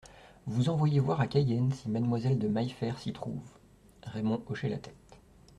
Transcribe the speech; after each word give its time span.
Vous 0.47 0.69
envoyer 0.69 0.99
voir 0.99 1.21
à 1.21 1.27
Cayenne 1.27 1.71
si 1.73 1.87
Mademoiselle 1.87 2.39
de 2.39 2.47
Maillefert 2.47 2.97
s'y 2.97 3.13
trouve… 3.13 3.43
Raymond 4.01 4.41
hochait 4.47 4.67
la 4.67 4.79
tête. 4.79 4.95